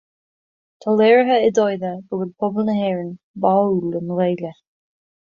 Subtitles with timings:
[0.85, 3.15] Tá léirithe i dtaighde go bhfuil pobal na hÉireann
[3.47, 4.57] báúil don Ghaeilge